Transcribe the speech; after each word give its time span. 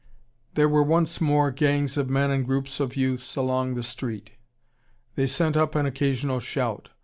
There 0.55 0.67
were 0.67 0.81
once 0.81 1.21
more 1.21 1.51
gangs 1.51 1.95
of 1.95 2.09
men 2.09 2.31
and 2.31 2.43
groups 2.43 2.79
of 2.79 2.95
youths 2.95 3.35
along 3.35 3.75
the 3.75 3.83
street. 3.83 4.31
They 5.13 5.27
sent 5.27 5.55
up 5.55 5.75
an 5.75 5.85
occasional 5.85 6.39
shout. 6.39 6.89